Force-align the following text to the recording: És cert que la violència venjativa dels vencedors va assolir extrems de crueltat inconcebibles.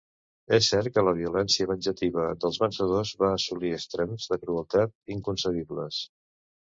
És 0.55 0.67
cert 0.69 0.87
que 0.93 1.01
la 1.07 1.11
violència 1.17 1.67
venjativa 1.71 2.23
dels 2.45 2.57
vencedors 2.63 3.11
va 3.19 3.29
assolir 3.33 3.73
extrems 3.81 4.25
de 4.31 4.39
crueltat 4.47 4.95
inconcebibles. 5.17 6.01